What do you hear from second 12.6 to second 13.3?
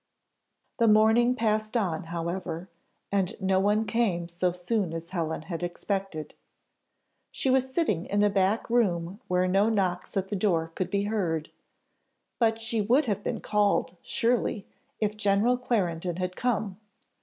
would have